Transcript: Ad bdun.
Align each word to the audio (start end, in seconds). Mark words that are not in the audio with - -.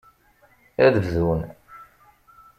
Ad 0.85 0.95
bdun. 1.05 1.41